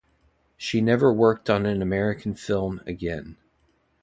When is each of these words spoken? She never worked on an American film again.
She 0.57 0.81
never 0.81 1.13
worked 1.13 1.47
on 1.47 1.67
an 1.67 1.83
American 1.83 2.33
film 2.33 2.81
again. 2.87 3.37